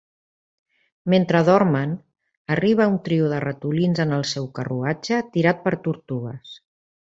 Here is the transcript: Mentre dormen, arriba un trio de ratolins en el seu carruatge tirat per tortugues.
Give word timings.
Mentre 1.13 1.41
dormen, 1.49 1.91
arriba 2.55 2.89
un 2.93 2.97
trio 3.09 3.29
de 3.35 3.43
ratolins 3.45 4.03
en 4.07 4.17
el 4.19 4.27
seu 4.33 4.49
carruatge 4.57 5.23
tirat 5.37 5.63
per 5.69 5.77
tortugues. 5.89 6.61